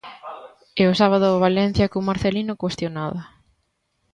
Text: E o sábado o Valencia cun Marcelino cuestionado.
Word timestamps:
E 0.81 0.83
o 0.91 0.97
sábado 1.01 1.25
o 1.31 1.41
Valencia 1.45 1.89
cun 1.91 2.03
Marcelino 2.09 2.59
cuestionado. 2.61 3.19